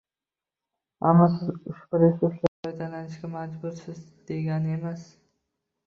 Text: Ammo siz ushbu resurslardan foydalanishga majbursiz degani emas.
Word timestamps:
Ammo 1.09 1.27
siz 1.33 1.51
ushbu 1.73 2.01
resurslardan 2.05 2.57
foydalanishga 2.65 3.33
majbursiz 3.39 3.97
degani 4.35 4.79
emas. 4.81 5.11